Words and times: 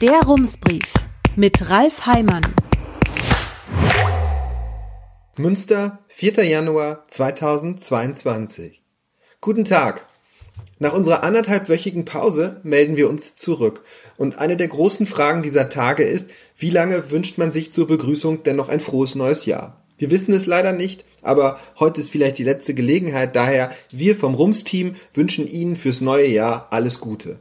Der 0.00 0.22
Rumsbrief 0.22 0.94
mit 1.36 1.68
Ralf 1.68 2.06
Heimann. 2.06 2.40
Münster, 5.36 5.98
4. 6.08 6.42
Januar 6.42 7.04
2022. 7.10 8.82
Guten 9.42 9.66
Tag. 9.66 10.06
Nach 10.78 10.94
unserer 10.94 11.22
anderthalbwöchigen 11.22 12.06
Pause 12.06 12.62
melden 12.62 12.96
wir 12.96 13.10
uns 13.10 13.36
zurück. 13.36 13.84
Und 14.16 14.38
eine 14.38 14.56
der 14.56 14.68
großen 14.68 15.06
Fragen 15.06 15.42
dieser 15.42 15.68
Tage 15.68 16.04
ist, 16.04 16.30
wie 16.56 16.70
lange 16.70 17.10
wünscht 17.10 17.36
man 17.36 17.52
sich 17.52 17.70
zur 17.74 17.86
Begrüßung 17.86 18.42
denn 18.42 18.56
noch 18.56 18.70
ein 18.70 18.80
frohes 18.80 19.16
neues 19.16 19.44
Jahr? 19.44 19.84
Wir 19.98 20.10
wissen 20.10 20.32
es 20.32 20.46
leider 20.46 20.72
nicht, 20.72 21.04
aber 21.20 21.60
heute 21.78 22.00
ist 22.00 22.10
vielleicht 22.10 22.38
die 22.38 22.44
letzte 22.44 22.72
Gelegenheit. 22.72 23.36
Daher, 23.36 23.70
wir 23.90 24.16
vom 24.16 24.34
Rums-Team 24.34 24.96
wünschen 25.12 25.46
Ihnen 25.46 25.76
fürs 25.76 26.00
neue 26.00 26.28
Jahr 26.28 26.68
alles 26.70 27.00
Gute 27.00 27.38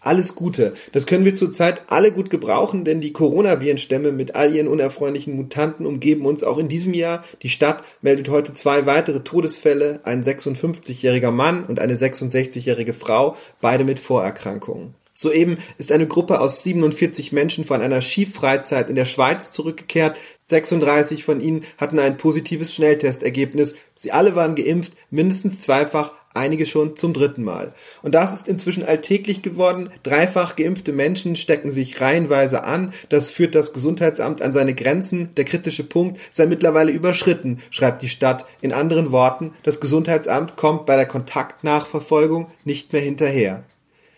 alles 0.00 0.34
Gute. 0.34 0.74
Das 0.92 1.06
können 1.06 1.24
wir 1.24 1.34
zurzeit 1.34 1.82
alle 1.88 2.12
gut 2.12 2.30
gebrauchen, 2.30 2.84
denn 2.84 3.00
die 3.00 3.12
Coronavirenstämme 3.12 4.12
mit 4.12 4.34
all 4.34 4.54
ihren 4.54 4.68
unerfreulichen 4.68 5.36
Mutanten 5.36 5.86
umgeben 5.86 6.26
uns 6.26 6.42
auch 6.42 6.58
in 6.58 6.68
diesem 6.68 6.94
Jahr. 6.94 7.24
Die 7.42 7.48
Stadt 7.48 7.84
meldet 8.02 8.28
heute 8.28 8.54
zwei 8.54 8.86
weitere 8.86 9.20
Todesfälle, 9.20 10.00
ein 10.04 10.24
56-jähriger 10.24 11.30
Mann 11.30 11.64
und 11.64 11.80
eine 11.80 11.96
66-jährige 11.96 12.94
Frau, 12.94 13.36
beide 13.60 13.84
mit 13.84 13.98
Vorerkrankungen. 13.98 14.94
Soeben 15.20 15.58
ist 15.76 15.92
eine 15.92 16.06
Gruppe 16.06 16.40
aus 16.40 16.62
47 16.62 17.30
Menschen 17.32 17.66
von 17.66 17.82
einer 17.82 18.00
Skifreizeit 18.00 18.88
in 18.88 18.96
der 18.96 19.04
Schweiz 19.04 19.50
zurückgekehrt. 19.50 20.16
36 20.44 21.24
von 21.24 21.42
ihnen 21.42 21.64
hatten 21.76 21.98
ein 21.98 22.16
positives 22.16 22.74
Schnelltestergebnis. 22.74 23.74
Sie 23.94 24.12
alle 24.12 24.34
waren 24.34 24.54
geimpft, 24.54 24.92
mindestens 25.10 25.60
zweifach, 25.60 26.14
einige 26.34 26.66
schon 26.66 26.96
zum 26.96 27.12
dritten 27.12 27.42
Mal. 27.42 27.74
Und 28.02 28.14
das 28.14 28.32
ist 28.32 28.46
inzwischen 28.46 28.84
alltäglich 28.84 29.42
geworden. 29.42 29.90
Dreifach 30.02 30.56
geimpfte 30.56 30.92
Menschen 30.92 31.36
stecken 31.36 31.70
sich 31.70 32.00
reihenweise 32.00 32.64
an. 32.64 32.92
Das 33.08 33.30
führt 33.30 33.54
das 33.54 33.72
Gesundheitsamt 33.72 34.42
an 34.42 34.52
seine 34.52 34.74
Grenzen. 34.74 35.34
Der 35.36 35.44
kritische 35.44 35.84
Punkt 35.84 36.20
sei 36.30 36.46
mittlerweile 36.46 36.92
überschritten, 36.92 37.58
schreibt 37.70 38.02
die 38.02 38.08
Stadt. 38.08 38.46
In 38.60 38.72
anderen 38.72 39.12
Worten, 39.12 39.52
das 39.62 39.80
Gesundheitsamt 39.80 40.56
kommt 40.56 40.86
bei 40.86 40.96
der 40.96 41.06
Kontaktnachverfolgung 41.06 42.48
nicht 42.64 42.92
mehr 42.92 43.02
hinterher. 43.02 43.64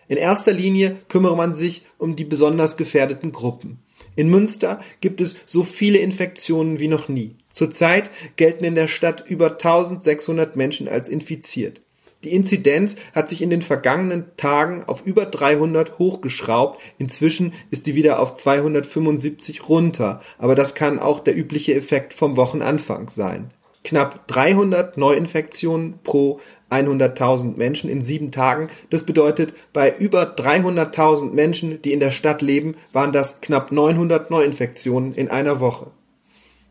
In 0.08 0.18
erster 0.18 0.52
Linie 0.52 0.96
kümmere 1.08 1.36
man 1.36 1.54
sich 1.54 1.86
um 1.96 2.16
die 2.16 2.24
besonders 2.24 2.76
gefährdeten 2.76 3.32
Gruppen. 3.32 3.78
In 4.14 4.28
Münster 4.28 4.80
gibt 5.00 5.22
es 5.22 5.36
so 5.46 5.64
viele 5.64 5.98
Infektionen 5.98 6.78
wie 6.78 6.88
noch 6.88 7.08
nie. 7.08 7.36
Zurzeit 7.50 8.10
gelten 8.36 8.64
in 8.64 8.74
der 8.74 8.88
Stadt 8.88 9.24
über 9.26 9.52
1600 9.52 10.56
Menschen 10.56 10.88
als 10.88 11.08
infiziert. 11.08 11.80
Die 12.24 12.32
Inzidenz 12.32 12.96
hat 13.14 13.28
sich 13.30 13.42
in 13.42 13.50
den 13.50 13.62
vergangenen 13.62 14.26
Tagen 14.36 14.84
auf 14.84 15.04
über 15.04 15.26
300 15.26 15.98
hochgeschraubt. 15.98 16.80
Inzwischen 16.98 17.52
ist 17.70 17.84
sie 17.84 17.96
wieder 17.96 18.20
auf 18.20 18.36
275 18.36 19.68
runter. 19.68 20.20
Aber 20.38 20.54
das 20.54 20.74
kann 20.74 21.00
auch 21.00 21.20
der 21.20 21.36
übliche 21.36 21.74
Effekt 21.74 22.14
vom 22.14 22.36
Wochenanfang 22.36 23.08
sein. 23.08 23.50
Knapp 23.84 24.28
300 24.28 24.96
Neuinfektionen 24.96 25.98
pro 26.04 26.40
100.000 26.70 27.56
Menschen 27.56 27.90
in 27.90 28.02
sieben 28.02 28.30
Tagen. 28.30 28.68
Das 28.90 29.02
bedeutet, 29.02 29.52
bei 29.72 29.92
über 29.98 30.22
300.000 30.36 31.32
Menschen, 31.32 31.82
die 31.82 31.92
in 31.92 32.00
der 32.00 32.12
Stadt 32.12 32.40
leben, 32.40 32.76
waren 32.92 33.12
das 33.12 33.40
knapp 33.40 33.72
900 33.72 34.30
Neuinfektionen 34.30 35.14
in 35.14 35.28
einer 35.28 35.58
Woche. 35.58 35.90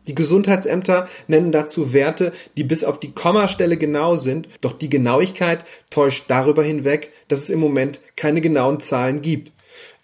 Die 0.08 0.14
Gesundheitsämter 0.14 1.08
nennen 1.28 1.52
dazu 1.52 1.92
Werte, 1.92 2.32
die 2.56 2.64
bis 2.64 2.82
auf 2.82 2.98
die 2.98 3.12
Kommastelle 3.12 3.76
genau 3.76 4.16
sind, 4.16 4.48
doch 4.60 4.72
die 4.72 4.90
Genauigkeit 4.90 5.64
täuscht 5.90 6.24
darüber 6.28 6.64
hinweg, 6.64 7.12
dass 7.28 7.40
es 7.40 7.50
im 7.50 7.60
Moment 7.60 8.00
keine 8.16 8.40
genauen 8.40 8.80
Zahlen 8.80 9.22
gibt. 9.22 9.52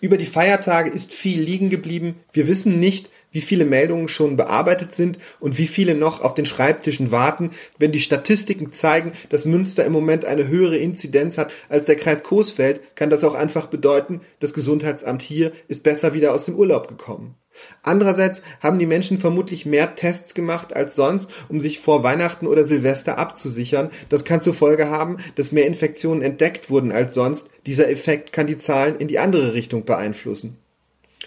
Über 0.00 0.16
die 0.16 0.26
Feiertage 0.26 0.90
ist 0.90 1.12
viel 1.12 1.40
liegen 1.40 1.70
geblieben. 1.70 2.20
Wir 2.32 2.46
wissen 2.46 2.78
nicht, 2.78 3.10
wie 3.32 3.40
viele 3.40 3.64
Meldungen 3.64 4.08
schon 4.08 4.36
bearbeitet 4.36 4.94
sind 4.94 5.18
und 5.40 5.58
wie 5.58 5.66
viele 5.66 5.94
noch 5.94 6.22
auf 6.22 6.34
den 6.34 6.46
Schreibtischen 6.46 7.10
warten. 7.10 7.50
Wenn 7.78 7.92
die 7.92 8.00
Statistiken 8.00 8.72
zeigen, 8.72 9.12
dass 9.28 9.44
Münster 9.44 9.84
im 9.84 9.92
Moment 9.92 10.24
eine 10.24 10.46
höhere 10.46 10.76
Inzidenz 10.76 11.36
hat 11.36 11.52
als 11.68 11.86
der 11.86 11.96
Kreis 11.96 12.22
Coesfeld, 12.22 12.80
kann 12.96 13.10
das 13.10 13.24
auch 13.24 13.34
einfach 13.34 13.66
bedeuten, 13.66 14.20
das 14.40 14.54
Gesundheitsamt 14.54 15.22
hier 15.22 15.52
ist 15.66 15.82
besser 15.82 16.14
wieder 16.14 16.32
aus 16.32 16.44
dem 16.44 16.54
Urlaub 16.54 16.88
gekommen. 16.88 17.34
Andererseits 17.82 18.42
haben 18.60 18.78
die 18.78 18.86
Menschen 18.86 19.18
vermutlich 19.18 19.66
mehr 19.66 19.94
Tests 19.94 20.34
gemacht 20.34 20.74
als 20.74 20.96
sonst, 20.96 21.30
um 21.48 21.60
sich 21.60 21.80
vor 21.80 22.02
Weihnachten 22.02 22.46
oder 22.46 22.64
Silvester 22.64 23.18
abzusichern. 23.18 23.90
Das 24.08 24.24
kann 24.24 24.42
zur 24.42 24.54
Folge 24.54 24.90
haben, 24.90 25.18
dass 25.36 25.52
mehr 25.52 25.66
Infektionen 25.66 26.22
entdeckt 26.22 26.70
wurden 26.70 26.92
als 26.92 27.14
sonst. 27.14 27.48
Dieser 27.66 27.90
Effekt 27.90 28.32
kann 28.32 28.46
die 28.46 28.58
Zahlen 28.58 28.96
in 28.96 29.08
die 29.08 29.18
andere 29.18 29.54
Richtung 29.54 29.84
beeinflussen. 29.84 30.56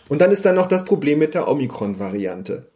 Und 0.09 0.19
dann 0.19 0.31
ist 0.31 0.45
da 0.45 0.53
noch 0.53 0.67
das 0.67 0.85
Problem 0.85 1.19
mit 1.19 1.33
der 1.33 1.47
Omikron-Variante. 1.47 2.67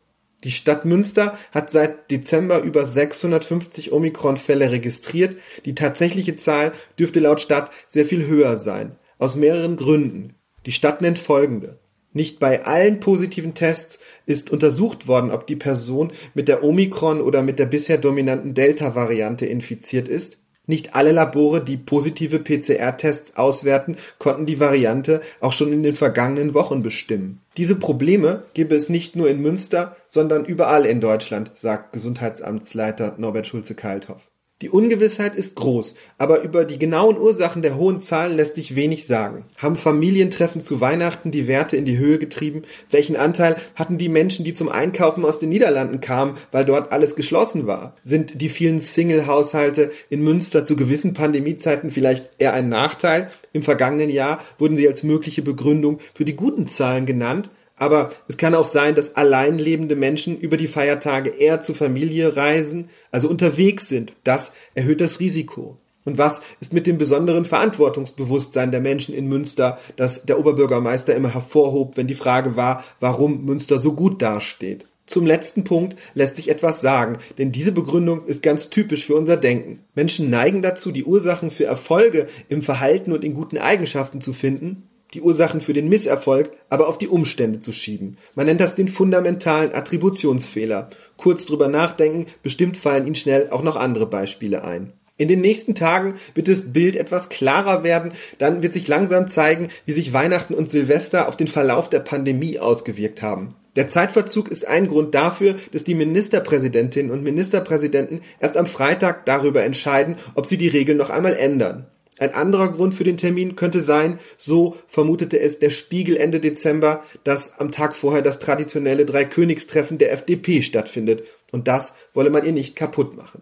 Die 0.45 0.51
Stadt 0.51 0.85
Münster 0.85 1.37
hat 1.51 1.71
seit 1.71 2.11
Dezember 2.11 2.61
über 2.61 2.85
650 2.85 3.91
Omikron-Fälle 3.91 4.69
registriert. 4.69 5.37
Die 5.65 5.73
tatsächliche 5.73 6.35
Zahl 6.35 6.71
dürfte 6.99 7.19
laut 7.19 7.41
Stadt 7.41 7.71
sehr 7.87 8.05
viel 8.05 8.27
höher 8.27 8.55
sein. 8.55 8.95
Aus 9.17 9.35
mehreren 9.35 9.75
Gründen. 9.75 10.35
Die 10.67 10.71
Stadt 10.71 11.01
nennt 11.01 11.17
folgende. 11.17 11.79
Nicht 12.15 12.39
bei 12.39 12.63
allen 12.63 13.01
positiven 13.01 13.55
Tests 13.55 13.99
ist 14.25 14.49
untersucht 14.49 15.05
worden, 15.05 15.31
ob 15.31 15.47
die 15.47 15.57
Person 15.57 16.13
mit 16.33 16.47
der 16.47 16.63
Omikron 16.63 17.19
oder 17.19 17.43
mit 17.43 17.59
der 17.59 17.65
bisher 17.65 17.97
dominanten 17.97 18.53
Delta-Variante 18.53 19.45
infiziert 19.45 20.07
ist. 20.07 20.37
Nicht 20.65 20.95
alle 20.95 21.11
Labore, 21.11 21.61
die 21.61 21.75
positive 21.75 22.39
PCR-Tests 22.39 23.35
auswerten, 23.35 23.97
konnten 24.17 24.45
die 24.45 24.61
Variante 24.61 25.19
auch 25.41 25.51
schon 25.51 25.73
in 25.73 25.83
den 25.83 25.95
vergangenen 25.95 26.53
Wochen 26.53 26.81
bestimmen. 26.81 27.41
Diese 27.57 27.75
Probleme 27.75 28.43
gäbe 28.53 28.75
es 28.75 28.87
nicht 28.87 29.17
nur 29.17 29.29
in 29.29 29.41
Münster, 29.41 29.97
sondern 30.07 30.45
überall 30.45 30.85
in 30.85 31.01
Deutschland, 31.01 31.51
sagt 31.55 31.91
Gesundheitsamtsleiter 31.91 33.15
Norbert 33.17 33.45
Schulze-Kalthoff. 33.45 34.21
Die 34.61 34.69
Ungewissheit 34.69 35.35
ist 35.35 35.55
groß, 35.55 35.95
aber 36.17 36.41
über 36.41 36.63
die 36.63 36.79
genauen 36.79 37.17
Ursachen 37.17 37.61
der 37.61 37.75
hohen 37.75 37.99
Zahlen 37.99 38.37
lässt 38.37 38.55
sich 38.55 38.73
wenig 38.73 39.05
sagen. 39.05 39.43
Haben 39.57 39.75
Familientreffen 39.75 40.61
zu 40.61 40.79
Weihnachten 40.79 41.29
die 41.29 41.49
Werte 41.49 41.75
in 41.75 41.83
die 41.83 41.97
Höhe 41.97 42.19
getrieben? 42.19 42.61
Welchen 42.89 43.17
Anteil 43.17 43.57
hatten 43.75 43.97
die 43.97 44.07
Menschen, 44.07 44.45
die 44.45 44.53
zum 44.53 44.69
Einkaufen 44.69 45.25
aus 45.25 45.39
den 45.39 45.49
Niederlanden 45.49 45.99
kamen, 45.99 46.37
weil 46.53 46.63
dort 46.63 46.93
alles 46.93 47.17
geschlossen 47.17 47.67
war? 47.67 47.97
Sind 48.01 48.39
die 48.39 48.47
vielen 48.47 48.79
Single-Haushalte 48.79 49.91
in 50.09 50.23
Münster 50.23 50.63
zu 50.63 50.77
gewissen 50.77 51.13
Pandemiezeiten 51.13 51.91
vielleicht 51.91 52.29
eher 52.37 52.53
ein 52.53 52.69
Nachteil? 52.69 53.31
Im 53.51 53.61
vergangenen 53.61 54.09
Jahr 54.09 54.39
wurden 54.57 54.77
sie 54.77 54.87
als 54.87 55.03
mögliche 55.03 55.41
Begründung 55.41 55.99
für 56.13 56.23
die 56.23 56.37
guten 56.37 56.69
Zahlen 56.69 57.05
genannt, 57.05 57.49
aber 57.77 58.11
es 58.27 58.37
kann 58.37 58.55
auch 58.55 58.65
sein, 58.65 58.95
dass 58.95 59.15
allein 59.15 59.59
lebende 59.59 59.95
Menschen 59.95 60.39
über 60.39 60.57
die 60.57 60.67
Feiertage 60.67 61.29
eher 61.29 61.61
zur 61.61 61.75
Familie 61.75 62.35
reisen, 62.35 62.89
also 63.11 63.29
unterwegs 63.29 63.89
sind. 63.89 64.13
Das 64.23 64.53
erhöht 64.75 65.01
das 65.01 65.19
Risiko. 65.19 65.77
Und 66.05 66.17
was 66.17 66.41
ist 66.59 66.71
mit 66.71 66.85
dem 66.87 66.97
besonderen 66.97 67.45
Verantwortungsbewusstsein 67.45 68.71
der 68.71 68.79
Menschen 68.79 69.15
in 69.15 69.27
Münster, 69.27 69.79
das 69.95 70.23
der 70.23 70.39
Oberbürgermeister 70.39 71.15
immer 71.15 71.33
hervorhob, 71.33 71.97
wenn 71.97 72.07
die 72.07 72.15
Frage 72.15 72.55
war, 72.55 72.83
warum 72.99 73.43
Münster 73.43 73.79
so 73.79 73.93
gut 73.93 74.21
dasteht? 74.21 74.85
Zum 75.07 75.25
letzten 75.25 75.63
Punkt 75.63 75.97
lässt 76.13 76.35
sich 76.35 76.49
etwas 76.49 76.81
sagen, 76.81 77.17
denn 77.37 77.51
diese 77.51 77.71
Begründung 77.71 78.25
ist 78.25 78.41
ganz 78.41 78.69
typisch 78.69 79.05
für 79.05 79.15
unser 79.15 79.37
Denken. 79.37 79.79
Menschen 79.93 80.29
neigen 80.29 80.61
dazu, 80.61 80.91
die 80.91 81.03
Ursachen 81.03 81.51
für 81.51 81.65
Erfolge 81.65 82.27
im 82.49 82.61
Verhalten 82.61 83.11
und 83.11 83.23
in 83.23 83.33
guten 83.33 83.57
Eigenschaften 83.57 84.21
zu 84.21 84.33
finden 84.33 84.83
die 85.13 85.21
Ursachen 85.21 85.61
für 85.61 85.73
den 85.73 85.87
Misserfolg 85.87 86.51
aber 86.69 86.87
auf 86.87 86.97
die 86.97 87.07
Umstände 87.07 87.59
zu 87.59 87.71
schieben. 87.71 88.17
Man 88.35 88.47
nennt 88.47 88.59
das 88.59 88.75
den 88.75 88.87
fundamentalen 88.87 89.73
Attributionsfehler. 89.73 90.89
Kurz 91.17 91.45
drüber 91.45 91.67
nachdenken, 91.67 92.27
bestimmt 92.43 92.77
fallen 92.77 93.05
Ihnen 93.05 93.15
schnell 93.15 93.49
auch 93.49 93.63
noch 93.63 93.75
andere 93.75 94.07
Beispiele 94.07 94.63
ein. 94.63 94.93
In 95.17 95.29
den 95.29 95.39
nächsten 95.39 95.75
Tagen 95.75 96.15
wird 96.33 96.49
das 96.49 96.73
Bild 96.73 96.97
etwas 96.97 97.29
klarer 97.29 97.85
werden, 97.85 98.11
dann 98.37 98.61
wird 98.61 98.73
sich 98.73 98.89
langsam 98.89 99.29
zeigen, 99.29 99.69
wie 99.85 99.93
sich 99.93 100.11
Weihnachten 100.11 100.53
und 100.53 100.69
Silvester 100.69 101.29
auf 101.29 101.37
den 101.37 101.47
Verlauf 101.47 101.89
der 101.89 102.01
Pandemie 102.01 102.59
ausgewirkt 102.59 103.21
haben. 103.21 103.55
Der 103.77 103.87
Zeitverzug 103.87 104.49
ist 104.49 104.67
ein 104.67 104.89
Grund 104.89 105.15
dafür, 105.15 105.55
dass 105.71 105.85
die 105.85 105.95
Ministerpräsidentinnen 105.95 107.11
und 107.11 107.23
Ministerpräsidenten 107.23 108.21
erst 108.41 108.57
am 108.57 108.65
Freitag 108.65 109.25
darüber 109.25 109.63
entscheiden, 109.63 110.17
ob 110.33 110.45
sie 110.45 110.57
die 110.57 110.67
Regeln 110.67 110.97
noch 110.97 111.09
einmal 111.09 111.35
ändern. 111.35 111.87
Ein 112.17 112.33
anderer 112.33 112.69
Grund 112.69 112.93
für 112.93 113.03
den 113.03 113.17
Termin 113.17 113.55
könnte 113.55 113.81
sein, 113.81 114.19
so 114.37 114.77
vermutete 114.87 115.39
es 115.39 115.59
der 115.59 115.69
Spiegel 115.69 116.15
Ende 116.15 116.39
Dezember, 116.39 117.03
dass 117.23 117.59
am 117.59 117.71
Tag 117.71 117.95
vorher 117.95 118.21
das 118.21 118.39
traditionelle 118.39 119.05
Dreikönigstreffen 119.05 119.97
der 119.97 120.13
FDP 120.13 120.61
stattfindet. 120.61 121.23
Und 121.51 121.67
das 121.67 121.93
wolle 122.13 122.29
man 122.29 122.45
ihr 122.45 122.53
nicht 122.53 122.75
kaputt 122.75 123.17
machen. 123.17 123.41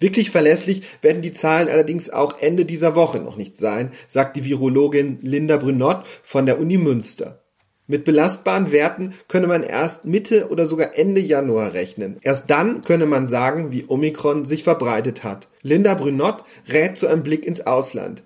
Wirklich 0.00 0.30
verlässlich 0.30 0.82
werden 1.02 1.22
die 1.22 1.32
Zahlen 1.32 1.68
allerdings 1.68 2.10
auch 2.10 2.40
Ende 2.40 2.64
dieser 2.64 2.96
Woche 2.96 3.18
noch 3.20 3.36
nicht 3.36 3.58
sein, 3.58 3.92
sagt 4.08 4.36
die 4.36 4.44
Virologin 4.44 5.18
Linda 5.22 5.56
Brünott 5.56 6.04
von 6.22 6.46
der 6.46 6.58
Uni 6.58 6.78
Münster. 6.78 7.43
Mit 7.86 8.04
belastbaren 8.04 8.72
Werten 8.72 9.12
könne 9.28 9.46
man 9.46 9.62
erst 9.62 10.06
Mitte 10.06 10.48
oder 10.48 10.66
sogar 10.66 10.96
Ende 10.96 11.20
Januar 11.20 11.74
rechnen. 11.74 12.16
Erst 12.22 12.48
dann 12.48 12.80
könne 12.80 13.04
man 13.04 13.28
sagen, 13.28 13.72
wie 13.72 13.84
Omikron 13.86 14.46
sich 14.46 14.64
verbreitet 14.64 15.22
hat. 15.22 15.48
Linda 15.60 15.92
Brünott 15.92 16.44
rät 16.66 16.96
zu 16.96 17.06
einem 17.06 17.22
Blick 17.22 17.44
ins 17.44 17.66
Ausland. 17.66 18.22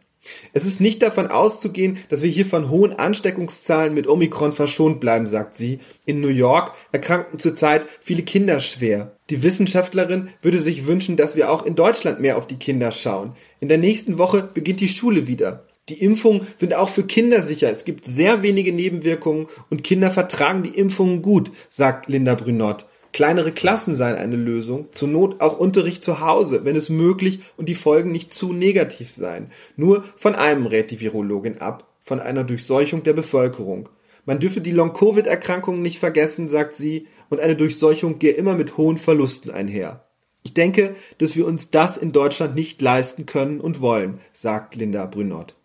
Es 0.52 0.66
ist 0.66 0.80
nicht 0.80 1.02
davon 1.02 1.28
auszugehen, 1.28 1.98
dass 2.08 2.22
wir 2.22 2.30
hier 2.30 2.46
von 2.46 2.70
hohen 2.70 2.92
Ansteckungszahlen 2.92 3.94
mit 3.94 4.06
Omikron 4.06 4.52
verschont 4.52 5.00
bleiben, 5.00 5.26
sagt 5.26 5.56
sie. 5.56 5.80
In 6.06 6.20
New 6.20 6.28
York 6.28 6.74
erkranken 6.92 7.38
zurzeit 7.38 7.82
viele 8.00 8.22
Kinder 8.22 8.60
schwer. 8.60 9.16
Die 9.30 9.42
Wissenschaftlerin 9.42 10.28
würde 10.42 10.60
sich 10.60 10.86
wünschen, 10.86 11.16
dass 11.16 11.36
wir 11.36 11.50
auch 11.50 11.64
in 11.64 11.74
Deutschland 11.74 12.20
mehr 12.20 12.36
auf 12.36 12.46
die 12.46 12.58
Kinder 12.58 12.92
schauen. 12.92 13.32
In 13.60 13.68
der 13.68 13.78
nächsten 13.78 14.18
Woche 14.18 14.42
beginnt 14.42 14.80
die 14.80 14.88
Schule 14.88 15.26
wieder. 15.26 15.64
Die 15.88 16.02
Impfungen 16.02 16.46
sind 16.56 16.74
auch 16.74 16.88
für 16.88 17.04
Kinder 17.04 17.42
sicher. 17.42 17.70
Es 17.70 17.84
gibt 17.84 18.06
sehr 18.06 18.42
wenige 18.42 18.72
Nebenwirkungen 18.72 19.46
und 19.70 19.84
Kinder 19.84 20.10
vertragen 20.10 20.62
die 20.62 20.78
Impfungen 20.78 21.22
gut, 21.22 21.50
sagt 21.70 22.08
Linda 22.08 22.34
Brünott. 22.34 22.86
Kleinere 23.12 23.52
Klassen 23.52 23.94
seien 23.94 24.16
eine 24.16 24.36
Lösung, 24.36 24.88
zur 24.92 25.08
Not 25.08 25.40
auch 25.40 25.58
Unterricht 25.58 26.02
zu 26.02 26.20
Hause, 26.20 26.64
wenn 26.64 26.76
es 26.76 26.90
möglich 26.90 27.40
und 27.56 27.68
die 27.68 27.74
Folgen 27.74 28.12
nicht 28.12 28.30
zu 28.32 28.52
negativ 28.52 29.10
seien. 29.10 29.50
Nur 29.76 30.04
von 30.16 30.34
einem 30.34 30.66
rät 30.66 30.90
die 30.90 31.00
Virologin 31.00 31.58
ab, 31.58 31.88
von 32.04 32.20
einer 32.20 32.44
Durchseuchung 32.44 33.02
der 33.02 33.14
Bevölkerung. 33.14 33.88
Man 34.26 34.40
dürfe 34.40 34.60
die 34.60 34.72
Long-Covid-Erkrankungen 34.72 35.80
nicht 35.80 35.98
vergessen, 35.98 36.50
sagt 36.50 36.74
sie, 36.74 37.06
und 37.30 37.40
eine 37.40 37.56
Durchseuchung 37.56 38.18
gehe 38.18 38.32
immer 38.32 38.54
mit 38.54 38.76
hohen 38.76 38.98
Verlusten 38.98 39.50
einher. 39.50 40.04
Ich 40.42 40.54
denke, 40.54 40.94
dass 41.16 41.34
wir 41.34 41.46
uns 41.46 41.70
das 41.70 41.96
in 41.96 42.12
Deutschland 42.12 42.54
nicht 42.54 42.80
leisten 42.80 43.26
können 43.26 43.60
und 43.60 43.80
wollen, 43.80 44.20
sagt 44.32 44.74
Linda 44.74 45.06
Brünott. 45.06 45.57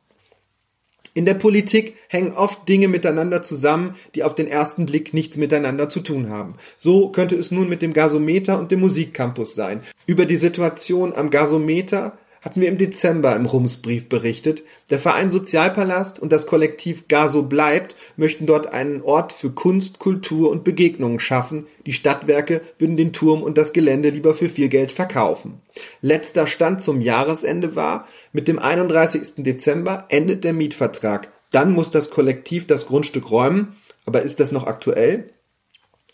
In 1.15 1.25
der 1.25 1.35
Politik 1.35 1.95
hängen 2.07 2.31
oft 2.31 2.67
Dinge 2.67 2.87
miteinander 2.87 3.43
zusammen, 3.43 3.95
die 4.15 4.23
auf 4.23 4.33
den 4.33 4.47
ersten 4.47 4.87
Blick 4.87 5.13
nichts 5.13 5.37
miteinander 5.37 5.87
zu 5.87 5.99
tun 5.99 6.29
haben. 6.29 6.55
So 6.75 7.09
könnte 7.09 7.35
es 7.35 7.51
nun 7.51 7.69
mit 7.69 7.83
dem 7.83 7.93
Gasometer 7.93 8.57
und 8.59 8.71
dem 8.71 8.79
Musikcampus 8.79 9.53
sein. 9.53 9.81
Über 10.07 10.25
die 10.25 10.35
Situation 10.35 11.13
am 11.13 11.29
Gasometer 11.29 12.17
hatten 12.43 12.59
wir 12.59 12.67
im 12.67 12.77
Dezember 12.77 13.35
im 13.35 13.45
Rumsbrief 13.45 14.09
berichtet. 14.09 14.63
Der 14.89 14.99
Verein 14.99 15.31
Sozialpalast 15.31 16.19
und 16.19 16.31
das 16.31 16.45
Kollektiv 16.45 17.07
Gaso 17.07 17.43
bleibt 17.43 17.95
möchten 18.17 18.45
dort 18.45 18.73
einen 18.73 19.01
Ort 19.01 19.31
für 19.31 19.51
Kunst, 19.51 19.97
Kultur 19.97 20.51
und 20.51 20.65
Begegnungen 20.65 21.21
schaffen. 21.21 21.67
Die 21.85 21.93
Stadtwerke 21.93 22.61
würden 22.77 22.97
den 22.97 23.13
Turm 23.13 23.41
und 23.41 23.57
das 23.57 23.71
Gelände 23.71 24.09
lieber 24.09 24.35
für 24.35 24.49
viel 24.49 24.67
Geld 24.67 24.91
verkaufen. 24.91 25.61
Letzter 26.01 26.45
Stand 26.45 26.83
zum 26.83 27.01
Jahresende 27.01 27.77
war, 27.77 28.07
mit 28.33 28.49
dem 28.49 28.59
31. 28.59 29.35
Dezember 29.37 30.05
endet 30.09 30.43
der 30.43 30.53
Mietvertrag. 30.53 31.31
Dann 31.51 31.71
muss 31.71 31.91
das 31.91 32.09
Kollektiv 32.09 32.67
das 32.67 32.87
Grundstück 32.87 33.31
räumen. 33.31 33.77
Aber 34.05 34.21
ist 34.21 34.41
das 34.41 34.51
noch 34.51 34.67
aktuell? 34.67 35.29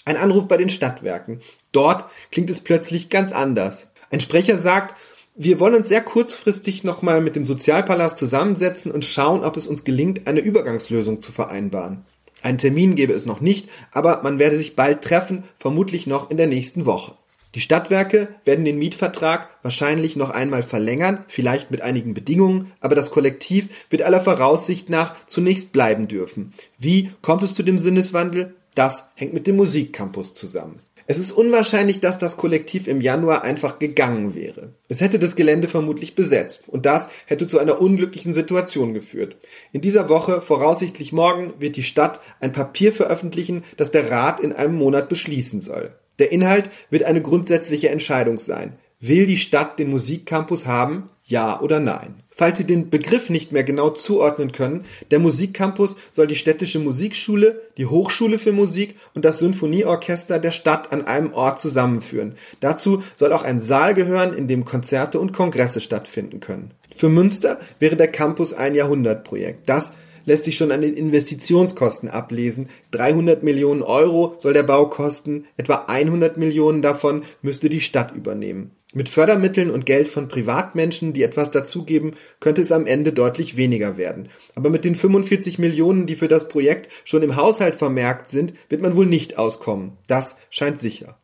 Ein 0.06 0.18
Anruf 0.18 0.48
bei 0.48 0.58
den 0.58 0.70
Stadtwerken. 0.70 1.42
Dort 1.72 2.06
klingt 2.32 2.50
es 2.52 2.62
plötzlich 2.62 3.10
ganz 3.10 3.32
anders. 3.32 3.88
Ein 4.12 4.20
Sprecher 4.20 4.58
sagt, 4.58 4.96
wir 5.42 5.62
wollen 5.62 5.76
uns 5.76 5.88
sehr 5.88 6.02
kurzfristig 6.02 6.84
nochmal 6.84 7.22
mit 7.22 7.38
dem 7.38 7.46
Sozialpalast 7.46 8.18
zusammensetzen 8.18 8.92
und 8.92 9.06
schauen, 9.06 9.46
ob 9.46 9.56
es 9.56 9.68
uns 9.68 9.86
gelingt, 9.86 10.28
eine 10.28 10.42
Übergangslösung 10.42 11.22
zu 11.22 11.32
vereinbaren. 11.32 12.04
Einen 12.42 12.58
Termin 12.58 12.96
gäbe 12.96 13.14
es 13.14 13.26
noch 13.26 13.40
nicht, 13.40 13.70
aber 13.94 14.22
man 14.22 14.38
werde 14.38 14.58
sich 14.58 14.76
bald 14.76 15.02
treffen, 15.02 15.46
vermutlich 15.58 16.08
noch 16.08 16.30
in 16.30 16.36
der 16.36 16.48
nächsten 16.48 16.86
Woche. 16.86 17.14
Die 17.56 17.62
Stadtwerke 17.62 18.28
werden 18.44 18.66
den 18.66 18.80
Mietvertrag 18.80 19.48
wahrscheinlich 19.64 20.18
noch 20.18 20.30
einmal 20.30 20.62
verlängern, 20.62 21.24
vielleicht 21.30 21.72
mit 21.72 21.82
einigen 21.82 22.14
Bedingungen, 22.14 22.74
aber 22.82 22.96
das 22.96 23.10
Kollektiv 23.10 23.70
wird 23.90 24.02
aller 24.02 24.20
Voraussicht 24.20 24.90
nach 24.90 25.16
zunächst 25.26 25.72
bleiben 25.72 26.10
dürfen. 26.10 26.54
Wie 26.78 27.12
kommt 27.22 27.44
es 27.44 27.56
zu 27.56 27.64
dem 27.64 27.80
Sinneswandel? 27.80 28.56
Das 28.76 29.06
hängt 29.16 29.34
mit 29.34 29.48
dem 29.48 29.56
Musikcampus 29.56 30.34
zusammen. 30.34 30.80
Es 31.12 31.18
ist 31.18 31.32
unwahrscheinlich, 31.32 32.02
dass 32.02 32.20
das 32.20 32.38
Kollektiv 32.38 32.88
im 32.88 33.02
Januar 33.02 33.42
einfach 33.42 33.80
gegangen 33.80 34.36
wäre. 34.36 34.76
Es 34.90 35.02
hätte 35.02 35.18
das 35.18 35.36
Gelände 35.36 35.68
vermutlich 35.68 36.14
besetzt 36.14 36.66
und 36.68 36.86
das 36.86 37.10
hätte 37.26 37.48
zu 37.48 37.58
einer 37.58 37.82
unglücklichen 37.82 38.32
Situation 38.32 38.94
geführt. 38.94 39.38
In 39.72 39.82
dieser 39.82 40.08
Woche, 40.08 40.40
voraussichtlich 40.44 41.12
morgen, 41.12 41.54
wird 41.58 41.78
die 41.78 41.84
Stadt 41.84 42.20
ein 42.40 42.54
Papier 42.54 42.94
veröffentlichen, 42.94 43.64
das 43.76 43.90
der 43.90 44.12
Rat 44.12 44.40
in 44.40 44.54
einem 44.54 44.76
Monat 44.76 45.10
beschließen 45.10 45.60
soll. 45.60 45.96
Der 46.20 46.32
Inhalt 46.32 46.70
wird 46.92 47.06
eine 47.06 47.24
grundsätzliche 47.24 47.90
Entscheidung 47.90 48.38
sein. 48.38 48.74
Will 49.00 49.26
die 49.26 49.38
Stadt 49.38 49.80
den 49.80 49.90
Musikcampus 49.90 50.68
haben? 50.68 51.10
Ja 51.30 51.62
oder 51.62 51.80
nein? 51.80 52.16
Falls 52.32 52.58
Sie 52.58 52.64
den 52.64 52.90
Begriff 52.90 53.30
nicht 53.30 53.52
mehr 53.52 53.64
genau 53.64 53.90
zuordnen 53.90 54.52
können, 54.52 54.86
der 55.12 55.20
Musikcampus 55.20 55.96
soll 56.10 56.26
die 56.26 56.36
städtische 56.36 56.80
Musikschule, 56.80 57.62
die 57.78 57.86
Hochschule 57.86 58.40
für 58.40 58.52
Musik 58.52 58.96
und 59.14 59.26
das 59.26 59.38
Sinfonieorchester 59.40 60.40
der 60.40 60.52
Stadt 60.52 60.92
an 60.92 61.06
einem 61.06 61.34
Ort 61.34 61.62
zusammenführen. 61.62 62.36
Dazu 62.62 63.04
soll 63.14 63.32
auch 63.34 63.44
ein 63.44 63.62
Saal 63.62 63.94
gehören, 63.94 64.34
in 64.34 64.48
dem 64.48 64.66
Konzerte 64.66 65.20
und 65.20 65.34
Kongresse 65.34 65.82
stattfinden 65.82 66.40
können. 66.40 66.72
Für 66.96 67.10
Münster 67.10 67.60
wäre 67.78 67.96
der 67.96 68.08
Campus 68.08 68.54
ein 68.54 68.74
Jahrhundertprojekt. 68.74 69.70
Das 69.70 69.92
lässt 70.30 70.46
sich 70.46 70.56
schon 70.56 70.72
an 70.72 70.82
den 70.82 70.96
Investitionskosten 70.96 72.08
ablesen. 72.08 72.70
300 72.92 73.44
Millionen 73.44 73.82
Euro 73.82 74.36
soll 74.40 74.54
der 74.54 74.64
Bau 74.64 74.86
kosten, 74.88 75.46
etwa 75.58 75.86
100 75.88 76.38
Millionen 76.38 76.82
davon 76.82 77.24
müsste 77.42 77.68
die 77.68 77.82
Stadt 77.82 78.16
übernehmen. 78.16 78.72
Mit 78.92 79.08
Fördermitteln 79.08 79.70
und 79.70 79.86
Geld 79.86 80.08
von 80.08 80.28
Privatmenschen, 80.28 81.14
die 81.14 81.22
etwas 81.22 81.52
dazugeben, 81.52 82.16
könnte 82.40 82.62
es 82.62 82.72
am 82.72 82.88
Ende 82.88 83.14
deutlich 83.14 83.56
weniger 83.56 83.98
werden. 83.98 84.30
Aber 84.56 84.72
mit 84.72 84.84
den 84.84 84.96
45 84.96 85.60
Millionen, 85.60 86.08
die 86.08 86.16
für 86.16 86.28
das 86.28 86.48
Projekt 86.48 86.92
schon 87.04 87.22
im 87.22 87.36
Haushalt 87.36 87.76
vermerkt 87.76 88.30
sind, 88.30 88.54
wird 88.68 88.82
man 88.82 88.96
wohl 88.96 89.06
nicht 89.06 89.38
auskommen. 89.38 89.98
Das 90.08 90.38
scheint 90.50 90.82
sicher. 90.82 91.19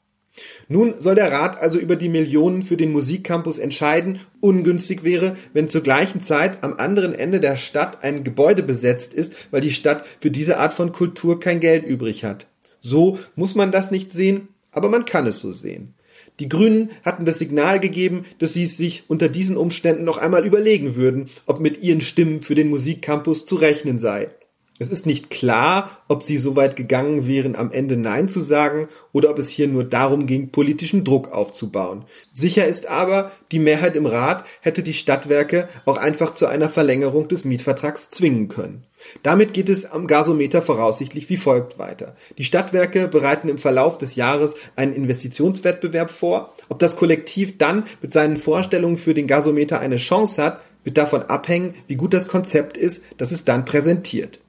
Nun 0.67 0.95
soll 0.99 1.15
der 1.15 1.31
Rat 1.31 1.61
also 1.61 1.79
über 1.79 1.95
die 1.95 2.09
Millionen 2.09 2.63
für 2.63 2.77
den 2.77 2.91
Musikcampus 2.91 3.57
entscheiden. 3.57 4.19
Ungünstig 4.41 5.03
wäre, 5.03 5.37
wenn 5.53 5.69
zur 5.69 5.81
gleichen 5.81 6.21
Zeit 6.21 6.63
am 6.63 6.73
anderen 6.77 7.13
Ende 7.13 7.39
der 7.39 7.55
Stadt 7.55 8.03
ein 8.03 8.23
Gebäude 8.23 8.63
besetzt 8.63 9.13
ist, 9.13 9.33
weil 9.51 9.61
die 9.61 9.71
Stadt 9.71 10.05
für 10.19 10.31
diese 10.31 10.57
Art 10.57 10.73
von 10.73 10.91
Kultur 10.91 11.39
kein 11.39 11.59
Geld 11.59 11.85
übrig 11.85 12.23
hat. 12.23 12.47
So 12.79 13.19
muss 13.35 13.55
man 13.55 13.71
das 13.71 13.91
nicht 13.91 14.11
sehen, 14.11 14.49
aber 14.71 14.89
man 14.89 15.05
kann 15.05 15.25
es 15.27 15.39
so 15.39 15.53
sehen. 15.53 15.93
Die 16.39 16.49
Grünen 16.49 16.91
hatten 17.03 17.23
das 17.23 17.39
Signal 17.39 17.79
gegeben, 17.79 18.25
dass 18.39 18.53
sie 18.53 18.65
es 18.65 18.75
sich 18.75 19.03
unter 19.07 19.29
diesen 19.29 19.55
Umständen 19.55 20.03
noch 20.03 20.17
einmal 20.17 20.45
überlegen 20.45 20.95
würden, 20.97 21.29
ob 21.45 21.61
mit 21.61 21.81
ihren 21.81 22.01
Stimmen 22.01 22.41
für 22.41 22.55
den 22.55 22.67
Musikcampus 22.69 23.45
zu 23.45 23.55
rechnen 23.55 23.99
sei. 23.99 24.29
Es 24.77 24.89
ist 24.89 25.06
nicht 25.06 25.30
klar, 25.30 26.00
ob 26.10 26.22
sie 26.22 26.38
so 26.38 26.57
weit 26.57 26.75
gegangen 26.75 27.27
wären, 27.27 27.56
am 27.56 27.72
Ende 27.72 27.95
Nein 27.95 28.27
zu 28.27 28.42
sagen 28.42 28.89
oder 29.13 29.30
ob 29.30 29.39
es 29.39 29.48
hier 29.48 29.69
nur 29.69 29.86
darum 29.86 30.27
ging, 30.27 30.50
politischen 30.50 31.06
Druck 31.06 31.31
aufzubauen. 31.31 32.04
Sicher 32.33 32.66
ist 32.68 32.86
aber, 32.86 33.31
die 33.54 33.60
Mehrheit 33.60 33.95
im 33.95 34.06
Rat 34.06 34.44
hätte 34.60 34.83
die 34.83 34.94
Stadtwerke 34.94 35.69
auch 35.86 35.95
einfach 35.95 36.33
zu 36.33 36.48
einer 36.48 36.68
Verlängerung 36.68 37.30
des 37.30 37.45
Mietvertrags 37.45 38.10
zwingen 38.10 38.50
können. 38.50 38.83
Damit 39.24 39.54
geht 39.54 39.69
es 39.69 39.86
am 39.86 40.07
Gasometer 40.07 40.62
voraussichtlich 40.62 41.30
wie 41.30 41.38
folgt 41.38 41.80
weiter. 41.80 42.18
Die 42.38 42.44
Stadtwerke 42.44 43.08
bereiten 43.08 43.48
im 43.48 43.58
Verlauf 43.58 43.98
des 43.98 44.15
Jahres 44.15 44.55
einen 44.75 44.94
Investitionswettbewerb 44.94 46.10
vor. 46.10 46.53
Ob 46.67 46.79
das 46.79 46.98
Kollektiv 46.98 47.58
dann 47.58 47.86
mit 48.01 48.12
seinen 48.12 48.36
Vorstellungen 48.36 48.98
für 48.98 49.13
den 49.13 49.27
Gasometer 49.27 49.79
eine 49.79 49.98
Chance 49.98 50.44
hat, 50.44 50.62
wird 50.84 50.98
davon 50.98 51.24
abhängen, 51.24 51.75
wie 51.88 51.96
gut 51.96 52.13
das 52.13 52.27
Konzept 52.27 52.75
ist, 52.75 53.01
das 53.17 53.32
es 53.32 53.46
dann 53.46 53.63
präsentiert. 53.63 54.39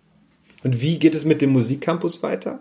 Und 0.66 0.80
wie 0.80 0.98
geht 0.98 1.14
es 1.14 1.24
mit 1.24 1.42
dem 1.42 1.50
Musikcampus 1.50 2.24
weiter? 2.24 2.58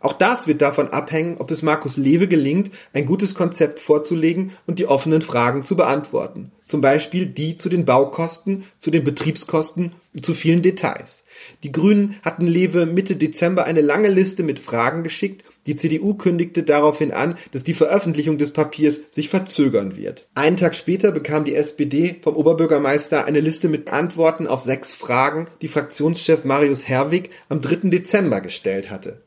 Auch 0.00 0.14
das 0.14 0.46
wird 0.46 0.62
davon 0.62 0.88
abhängen, 0.88 1.36
ob 1.38 1.50
es 1.50 1.60
Markus 1.60 1.98
Lewe 1.98 2.26
gelingt, 2.26 2.70
ein 2.94 3.04
gutes 3.04 3.34
Konzept 3.34 3.78
vorzulegen 3.78 4.52
und 4.66 4.78
die 4.78 4.86
offenen 4.86 5.20
Fragen 5.20 5.62
zu 5.62 5.76
beantworten. 5.76 6.50
Zum 6.66 6.80
Beispiel 6.80 7.26
die 7.26 7.58
zu 7.58 7.68
den 7.68 7.84
Baukosten, 7.84 8.64
zu 8.78 8.90
den 8.90 9.04
Betriebskosten 9.04 9.92
und 10.14 10.24
zu 10.24 10.32
vielen 10.32 10.62
Details. 10.62 11.24
Die 11.62 11.72
Grünen 11.72 12.16
hatten 12.22 12.46
Lewe 12.46 12.86
Mitte 12.86 13.16
Dezember 13.16 13.64
eine 13.64 13.82
lange 13.82 14.08
Liste 14.08 14.42
mit 14.42 14.58
Fragen 14.58 15.02
geschickt. 15.02 15.44
Die 15.66 15.76
CDU 15.76 16.14
kündigte 16.14 16.64
daraufhin 16.64 17.12
an, 17.12 17.36
dass 17.52 17.62
die 17.62 17.74
Veröffentlichung 17.74 18.36
des 18.36 18.52
Papiers 18.52 19.00
sich 19.10 19.28
verzögern 19.28 19.96
wird. 19.96 20.28
Einen 20.34 20.56
Tag 20.56 20.74
später 20.74 21.12
bekam 21.12 21.44
die 21.44 21.54
SPD 21.54 22.16
vom 22.20 22.36
Oberbürgermeister 22.36 23.26
eine 23.26 23.40
Liste 23.40 23.68
mit 23.68 23.92
Antworten 23.92 24.46
auf 24.46 24.62
sechs 24.62 24.92
Fragen, 24.92 25.46
die 25.60 25.68
Fraktionschef 25.68 26.44
Marius 26.44 26.88
Herwig 26.88 27.30
am 27.48 27.60
3. 27.60 27.90
Dezember 27.90 28.40
gestellt 28.40 28.90
hatte. 28.90 29.22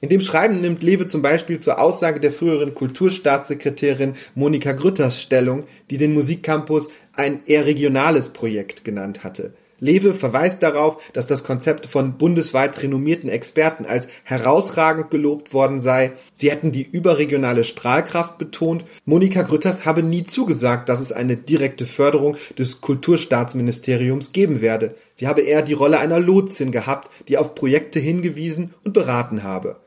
In 0.00 0.10
dem 0.10 0.20
Schreiben 0.20 0.60
nimmt 0.60 0.82
Lewe 0.82 1.06
zum 1.06 1.22
Beispiel 1.22 1.60
zur 1.60 1.78
Aussage 1.78 2.20
der 2.20 2.32
früheren 2.32 2.74
Kulturstaatssekretärin 2.74 4.16
Monika 4.34 4.72
Grütters 4.72 5.20
Stellung, 5.20 5.64
die 5.88 5.96
den 5.96 6.12
Musikcampus 6.12 6.90
ein 7.14 7.40
eher 7.46 7.64
regionales 7.64 8.28
Projekt 8.28 8.84
genannt 8.84 9.24
hatte. 9.24 9.54
Lewe 9.84 10.14
verweist 10.14 10.62
darauf, 10.62 10.96
dass 11.12 11.26
das 11.26 11.44
Konzept 11.44 11.84
von 11.84 12.16
bundesweit 12.16 12.82
renommierten 12.82 13.28
Experten 13.28 13.84
als 13.84 14.08
herausragend 14.22 15.10
gelobt 15.10 15.52
worden 15.52 15.82
sei. 15.82 16.12
Sie 16.32 16.50
hätten 16.50 16.72
die 16.72 16.82
überregionale 16.82 17.64
Strahlkraft 17.64 18.38
betont. 18.38 18.86
Monika 19.04 19.42
Grütters 19.42 19.84
habe 19.84 20.02
nie 20.02 20.24
zugesagt, 20.24 20.88
dass 20.88 21.02
es 21.02 21.12
eine 21.12 21.36
direkte 21.36 21.84
Förderung 21.84 22.38
des 22.58 22.80
Kulturstaatsministeriums 22.80 24.32
geben 24.32 24.62
werde. 24.62 24.94
Sie 25.12 25.28
habe 25.28 25.42
eher 25.42 25.60
die 25.60 25.74
Rolle 25.74 25.98
einer 25.98 26.18
Lotsin 26.18 26.72
gehabt, 26.72 27.10
die 27.28 27.36
auf 27.36 27.54
Projekte 27.54 28.00
hingewiesen 28.00 28.72
und 28.84 28.94
beraten 28.94 29.42
habe. 29.42 29.80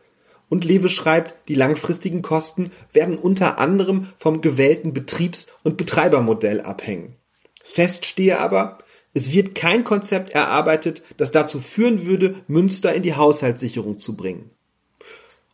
Und 0.48 0.64
Lewe 0.64 0.90
schreibt, 0.90 1.50
die 1.50 1.56
langfristigen 1.56 2.22
Kosten 2.22 2.72
werden 2.94 3.18
unter 3.18 3.58
anderem 3.58 4.10
vom 4.20 4.42
gewählten 4.42 4.94
Betriebs- 4.94 5.48
und 5.64 5.76
Betreibermodell 5.76 6.62
abhängen. 6.62 7.16
Fest 7.64 8.06
stehe 8.06 8.40
aber, 8.40 8.78
Es 9.14 9.32
wird 9.32 9.56
kein 9.56 9.84
Konzept 9.84 10.34
erarbeitet, 10.34 11.02
das 11.18 11.32
dazu 11.32 11.60
führen 11.60 12.06
würde, 12.06 12.36
Münster 12.48 12.94
in 12.94 13.04
die 13.04 13.16
Haushaltssicherung 13.16 13.98
zu 13.98 14.16
bringen. 14.16 14.52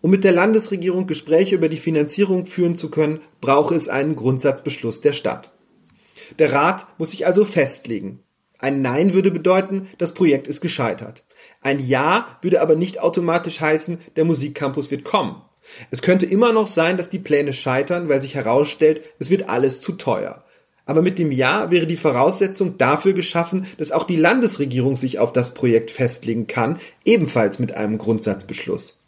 Um 0.01 0.11
mit 0.11 0.25
der 0.25 0.33
Landesregierung 0.33 1.07
Gespräche 1.07 1.55
über 1.55 1.69
die 1.69 1.77
Finanzierung 1.77 2.45
führen 2.45 2.75
zu 2.75 2.91
können, 2.91 3.21
brauche 3.39 3.73
es 3.73 3.87
einen 3.87 4.17
Grundsatzbeschluss 4.17 4.99
der 4.99 5.13
Stadt. 5.13 5.51
Der 6.39 6.51
Rat 6.51 6.87
muss 6.97 7.11
sich 7.11 7.25
also 7.25 7.45
festlegen. 7.45 8.19
Ein 8.59 8.81
Nein 8.81 9.13
würde 9.13 9.31
bedeuten, 9.31 9.87
das 9.97 10.13
Projekt 10.13 10.47
ist 10.47 10.61
gescheitert. 10.61 11.23
Ein 11.61 11.79
Ja 11.79 12.37
würde 12.41 12.61
aber 12.61 12.75
nicht 12.75 12.99
automatisch 12.99 13.61
heißen, 13.61 13.99
der 14.15 14.25
Musikcampus 14.25 14.91
wird 14.91 15.03
kommen. 15.03 15.41
Es 15.91 16.01
könnte 16.01 16.25
immer 16.25 16.51
noch 16.51 16.67
sein, 16.67 16.97
dass 16.97 17.09
die 17.09 17.19
Pläne 17.19 17.53
scheitern, 17.53 18.09
weil 18.09 18.21
sich 18.21 18.35
herausstellt, 18.35 19.01
es 19.19 19.29
wird 19.29 19.49
alles 19.49 19.79
zu 19.79 19.93
teuer. 19.93 20.43
Aber 20.85 21.01
mit 21.01 21.17
dem 21.17 21.31
Ja 21.31 21.71
wäre 21.71 21.87
die 21.87 21.97
Voraussetzung 21.97 22.77
dafür 22.77 23.13
geschaffen, 23.13 23.67
dass 23.77 23.91
auch 23.91 24.03
die 24.03 24.17
Landesregierung 24.17 24.95
sich 24.95 25.19
auf 25.19 25.31
das 25.31 25.53
Projekt 25.53 25.91
festlegen 25.91 26.47
kann, 26.47 26.79
ebenfalls 27.05 27.59
mit 27.59 27.73
einem 27.73 27.97
Grundsatzbeschluss. 27.97 28.99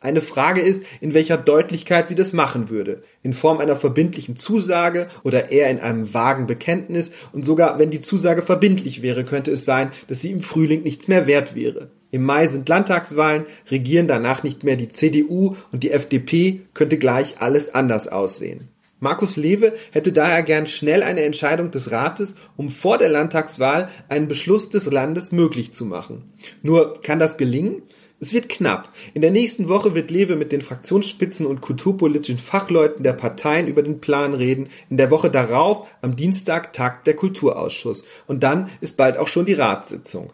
Eine 0.00 0.20
Frage 0.20 0.60
ist, 0.60 0.82
in 1.00 1.12
welcher 1.12 1.36
Deutlichkeit 1.36 2.08
sie 2.08 2.14
das 2.14 2.32
machen 2.32 2.70
würde. 2.70 3.02
In 3.24 3.32
Form 3.32 3.58
einer 3.58 3.74
verbindlichen 3.74 4.36
Zusage 4.36 5.08
oder 5.24 5.50
eher 5.50 5.70
in 5.70 5.80
einem 5.80 6.14
vagen 6.14 6.46
Bekenntnis. 6.46 7.10
Und 7.32 7.44
sogar 7.44 7.80
wenn 7.80 7.90
die 7.90 8.00
Zusage 8.00 8.42
verbindlich 8.42 9.02
wäre, 9.02 9.24
könnte 9.24 9.50
es 9.50 9.64
sein, 9.64 9.90
dass 10.06 10.20
sie 10.20 10.30
im 10.30 10.38
Frühling 10.38 10.84
nichts 10.84 11.08
mehr 11.08 11.26
wert 11.26 11.56
wäre. 11.56 11.90
Im 12.12 12.22
Mai 12.24 12.46
sind 12.46 12.68
Landtagswahlen, 12.68 13.44
regieren 13.70 14.06
danach 14.06 14.44
nicht 14.44 14.62
mehr 14.62 14.76
die 14.76 14.88
CDU 14.88 15.56
und 15.72 15.82
die 15.82 15.90
FDP, 15.90 16.60
könnte 16.74 16.96
gleich 16.96 17.40
alles 17.40 17.74
anders 17.74 18.06
aussehen. 18.06 18.68
Markus 19.00 19.36
Lewe 19.36 19.74
hätte 19.92 20.12
daher 20.12 20.42
gern 20.42 20.66
schnell 20.66 21.02
eine 21.02 21.22
Entscheidung 21.22 21.70
des 21.70 21.92
Rates, 21.92 22.34
um 22.56 22.68
vor 22.68 22.98
der 22.98 23.08
Landtagswahl 23.08 23.88
einen 24.08 24.28
Beschluss 24.28 24.70
des 24.70 24.86
Landes 24.86 25.30
möglich 25.30 25.72
zu 25.72 25.84
machen. 25.84 26.32
Nur 26.62 27.00
kann 27.00 27.18
das 27.18 27.36
gelingen? 27.36 27.82
Es 28.20 28.32
wird 28.32 28.48
knapp. 28.48 28.92
In 29.14 29.22
der 29.22 29.30
nächsten 29.30 29.68
Woche 29.68 29.94
wird 29.94 30.10
Lewe 30.10 30.34
mit 30.34 30.50
den 30.50 30.60
Fraktionsspitzen 30.60 31.46
und 31.46 31.60
kulturpolitischen 31.60 32.40
Fachleuten 32.40 33.04
der 33.04 33.12
Parteien 33.12 33.68
über 33.68 33.82
den 33.84 34.00
Plan 34.00 34.34
reden. 34.34 34.70
In 34.90 34.96
der 34.96 35.12
Woche 35.12 35.30
darauf, 35.30 35.86
am 36.02 36.16
Dienstag, 36.16 36.72
tagt 36.72 37.06
der 37.06 37.14
Kulturausschuss. 37.14 38.04
Und 38.26 38.42
dann 38.42 38.70
ist 38.80 38.96
bald 38.96 39.18
auch 39.18 39.28
schon 39.28 39.46
die 39.46 39.54
Ratssitzung. 39.54 40.32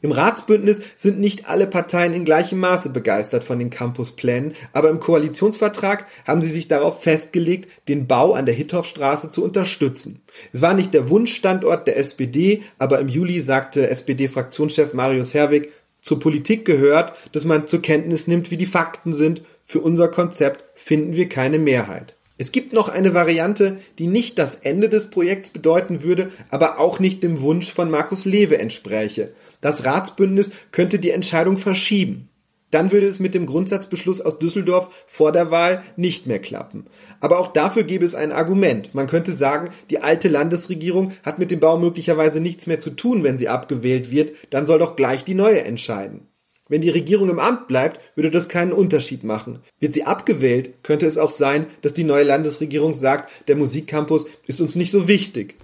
Im 0.00 0.12
Ratsbündnis 0.12 0.80
sind 0.94 1.18
nicht 1.18 1.48
alle 1.48 1.66
Parteien 1.66 2.14
in 2.14 2.24
gleichem 2.24 2.60
Maße 2.60 2.90
begeistert 2.90 3.42
von 3.42 3.58
den 3.58 3.70
Campusplänen, 3.70 4.54
aber 4.72 4.90
im 4.90 5.00
Koalitionsvertrag 5.00 6.06
haben 6.24 6.40
sie 6.40 6.52
sich 6.52 6.68
darauf 6.68 7.02
festgelegt, 7.02 7.68
den 7.88 8.06
Bau 8.06 8.34
an 8.34 8.46
der 8.46 8.54
Hittorfstraße 8.54 9.32
zu 9.32 9.42
unterstützen. 9.42 10.20
Es 10.52 10.62
war 10.62 10.74
nicht 10.74 10.94
der 10.94 11.10
Wunschstandort 11.10 11.88
der 11.88 11.96
SPD, 11.96 12.62
aber 12.78 13.00
im 13.00 13.08
Juli 13.08 13.40
sagte 13.40 13.90
SPD-Fraktionschef 13.90 14.94
Marius 14.94 15.34
Herwig, 15.34 15.72
zur 16.00 16.20
Politik 16.20 16.64
gehört, 16.64 17.12
dass 17.32 17.44
man 17.44 17.66
zur 17.66 17.82
Kenntnis 17.82 18.28
nimmt, 18.28 18.50
wie 18.52 18.56
die 18.56 18.66
Fakten 18.66 19.14
sind. 19.14 19.42
Für 19.64 19.80
unser 19.80 20.08
Konzept 20.08 20.64
finden 20.74 21.16
wir 21.16 21.28
keine 21.28 21.58
Mehrheit. 21.58 22.14
Es 22.40 22.52
gibt 22.52 22.72
noch 22.72 22.88
eine 22.88 23.14
Variante, 23.14 23.78
die 23.98 24.06
nicht 24.06 24.38
das 24.38 24.54
Ende 24.54 24.88
des 24.88 25.10
Projekts 25.10 25.50
bedeuten 25.50 26.04
würde, 26.04 26.30
aber 26.50 26.78
auch 26.78 27.00
nicht 27.00 27.24
dem 27.24 27.40
Wunsch 27.40 27.72
von 27.72 27.90
Markus 27.90 28.24
Lewe 28.24 28.58
entspräche. 28.58 29.32
Das 29.60 29.84
Ratsbündnis 29.84 30.50
könnte 30.72 30.98
die 30.98 31.10
Entscheidung 31.10 31.58
verschieben 31.58 32.28
dann 32.70 32.92
würde 32.92 33.06
es 33.06 33.18
mit 33.18 33.34
dem 33.34 33.46
Grundsatzbeschluss 33.46 34.20
aus 34.20 34.38
Düsseldorf 34.38 34.90
vor 35.06 35.32
der 35.32 35.50
Wahl 35.50 35.82
nicht 35.96 36.26
mehr 36.26 36.38
klappen. 36.38 36.86
Aber 37.20 37.38
auch 37.38 37.52
dafür 37.52 37.84
gäbe 37.84 38.04
es 38.04 38.14
ein 38.14 38.32
Argument. 38.32 38.94
Man 38.94 39.06
könnte 39.06 39.32
sagen, 39.32 39.70
die 39.90 40.00
alte 40.00 40.28
Landesregierung 40.28 41.12
hat 41.22 41.38
mit 41.38 41.50
dem 41.50 41.60
Bau 41.60 41.78
möglicherweise 41.78 42.40
nichts 42.40 42.66
mehr 42.66 42.80
zu 42.80 42.90
tun, 42.90 43.24
wenn 43.24 43.38
sie 43.38 43.48
abgewählt 43.48 44.10
wird, 44.10 44.32
dann 44.50 44.66
soll 44.66 44.78
doch 44.78 44.96
gleich 44.96 45.24
die 45.24 45.34
neue 45.34 45.64
entscheiden. 45.64 46.28
Wenn 46.70 46.82
die 46.82 46.90
Regierung 46.90 47.30
im 47.30 47.38
Amt 47.38 47.66
bleibt, 47.66 47.98
würde 48.14 48.30
das 48.30 48.50
keinen 48.50 48.72
Unterschied 48.72 49.24
machen. 49.24 49.60
Wird 49.80 49.94
sie 49.94 50.04
abgewählt, 50.04 50.82
könnte 50.82 51.06
es 51.06 51.16
auch 51.16 51.30
sein, 51.30 51.64
dass 51.80 51.94
die 51.94 52.04
neue 52.04 52.24
Landesregierung 52.24 52.92
sagt, 52.92 53.30
der 53.48 53.56
Musikcampus 53.56 54.26
ist 54.46 54.60
uns 54.60 54.74
nicht 54.74 54.90
so 54.90 55.08
wichtig. 55.08 55.54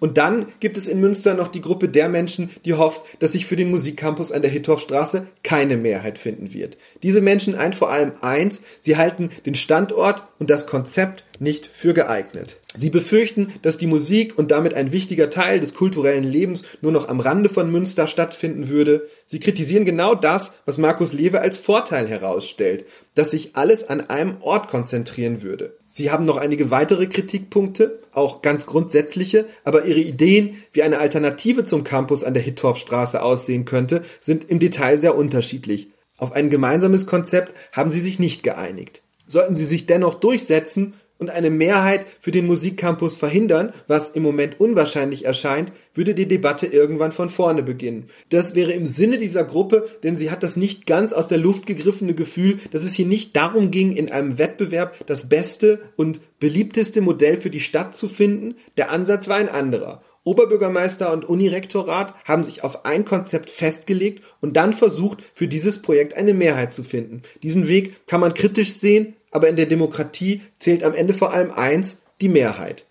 Und 0.00 0.16
dann 0.16 0.46
gibt 0.60 0.76
es 0.76 0.88
in 0.88 1.00
Münster 1.00 1.34
noch 1.34 1.48
die 1.48 1.60
Gruppe 1.60 1.88
der 1.88 2.08
Menschen, 2.08 2.50
die 2.64 2.74
hofft, 2.74 3.02
dass 3.18 3.32
sich 3.32 3.46
für 3.46 3.56
den 3.56 3.70
Musikcampus 3.70 4.30
an 4.30 4.42
der 4.42 4.50
Hittorfstraße 4.50 5.26
keine 5.42 5.76
Mehrheit 5.76 6.18
finden 6.18 6.52
wird. 6.52 6.76
Diese 7.02 7.20
Menschen 7.20 7.56
eint 7.56 7.74
vor 7.74 7.90
allem 7.90 8.12
eins, 8.20 8.60
sie 8.80 8.96
halten 8.96 9.30
den 9.44 9.56
Standort 9.56 10.22
und 10.38 10.50
das 10.50 10.66
Konzept 10.66 11.24
nicht 11.40 11.66
für 11.66 11.94
geeignet. 11.94 12.58
Sie 12.78 12.90
befürchten, 12.90 13.52
dass 13.62 13.76
die 13.76 13.88
Musik 13.88 14.38
und 14.38 14.52
damit 14.52 14.72
ein 14.72 14.92
wichtiger 14.92 15.30
Teil 15.30 15.58
des 15.58 15.74
kulturellen 15.74 16.22
Lebens 16.22 16.62
nur 16.80 16.92
noch 16.92 17.08
am 17.08 17.18
Rande 17.18 17.50
von 17.50 17.72
Münster 17.72 18.06
stattfinden 18.06 18.68
würde. 18.68 19.08
Sie 19.24 19.40
kritisieren 19.40 19.84
genau 19.84 20.14
das, 20.14 20.52
was 20.64 20.78
Markus 20.78 21.12
Lewe 21.12 21.40
als 21.40 21.56
Vorteil 21.56 22.06
herausstellt, 22.06 22.84
dass 23.16 23.32
sich 23.32 23.56
alles 23.56 23.88
an 23.88 24.08
einem 24.08 24.36
Ort 24.42 24.68
konzentrieren 24.68 25.42
würde. 25.42 25.76
Sie 25.86 26.12
haben 26.12 26.24
noch 26.24 26.36
einige 26.36 26.70
weitere 26.70 27.08
Kritikpunkte, 27.08 27.98
auch 28.12 28.42
ganz 28.42 28.64
grundsätzliche, 28.64 29.46
aber 29.64 29.84
ihre 29.84 29.98
Ideen, 29.98 30.62
wie 30.72 30.84
eine 30.84 31.00
Alternative 31.00 31.64
zum 31.64 31.82
Campus 31.82 32.22
an 32.22 32.34
der 32.34 32.44
Hittorfstraße 32.44 33.20
aussehen 33.20 33.64
könnte, 33.64 34.04
sind 34.20 34.48
im 34.48 34.60
Detail 34.60 34.98
sehr 34.98 35.16
unterschiedlich. 35.16 35.88
Auf 36.16 36.30
ein 36.30 36.48
gemeinsames 36.48 37.06
Konzept 37.06 37.54
haben 37.72 37.90
sie 37.90 38.00
sich 38.00 38.20
nicht 38.20 38.44
geeinigt. 38.44 39.02
Sollten 39.26 39.56
sie 39.56 39.64
sich 39.64 39.86
dennoch 39.86 40.14
durchsetzen, 40.14 40.94
und 41.18 41.30
eine 41.30 41.50
Mehrheit 41.50 42.06
für 42.20 42.30
den 42.30 42.46
Musikcampus 42.46 43.16
verhindern, 43.16 43.72
was 43.86 44.10
im 44.10 44.22
Moment 44.22 44.60
unwahrscheinlich 44.60 45.24
erscheint, 45.24 45.72
würde 45.94 46.14
die 46.14 46.28
Debatte 46.28 46.66
irgendwann 46.66 47.12
von 47.12 47.28
vorne 47.28 47.62
beginnen. 47.62 48.06
Das 48.30 48.54
wäre 48.54 48.72
im 48.72 48.86
Sinne 48.86 49.18
dieser 49.18 49.44
Gruppe, 49.44 49.88
denn 50.02 50.16
sie 50.16 50.30
hat 50.30 50.42
das 50.42 50.56
nicht 50.56 50.86
ganz 50.86 51.12
aus 51.12 51.28
der 51.28 51.38
Luft 51.38 51.66
gegriffene 51.66 52.14
Gefühl, 52.14 52.60
dass 52.70 52.84
es 52.84 52.94
hier 52.94 53.06
nicht 53.06 53.36
darum 53.36 53.70
ging, 53.70 53.96
in 53.96 54.10
einem 54.10 54.38
Wettbewerb 54.38 55.06
das 55.06 55.28
beste 55.28 55.80
und 55.96 56.20
beliebteste 56.38 57.00
Modell 57.00 57.36
für 57.36 57.50
die 57.50 57.60
Stadt 57.60 57.96
zu 57.96 58.08
finden. 58.08 58.54
Der 58.76 58.90
Ansatz 58.90 59.28
war 59.28 59.36
ein 59.36 59.48
anderer. 59.48 60.02
Oberbürgermeister 60.28 61.10
und 61.10 61.24
Unirektorat 61.24 62.14
haben 62.26 62.44
sich 62.44 62.62
auf 62.62 62.84
ein 62.84 63.06
Konzept 63.06 63.48
festgelegt 63.48 64.22
und 64.42 64.58
dann 64.58 64.74
versucht, 64.74 65.22
für 65.32 65.48
dieses 65.48 65.80
Projekt 65.80 66.18
eine 66.18 66.34
Mehrheit 66.34 66.74
zu 66.74 66.82
finden. 66.82 67.22
Diesen 67.42 67.66
Weg 67.66 68.06
kann 68.06 68.20
man 68.20 68.34
kritisch 68.34 68.74
sehen, 68.74 69.14
aber 69.30 69.48
in 69.48 69.56
der 69.56 69.66
Demokratie 69.66 70.42
zählt 70.56 70.82
am 70.84 70.94
Ende 70.94 71.14
vor 71.14 71.32
allem 71.32 71.50
eins, 71.50 72.02
die 72.20 72.28
Mehrheit. 72.28 72.86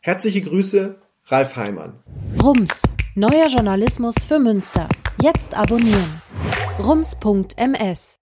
Herzliche 0.00 0.42
Grüße, 0.42 0.96
Ralf 1.26 1.56
Heimann. 1.56 1.94
Rums, 2.42 2.82
neuer 3.14 3.48
Journalismus 3.48 4.14
für 4.26 4.38
Münster. 4.38 4.88
Jetzt 5.20 5.54
abonnieren. 5.54 6.22
rums.ms 6.78 8.18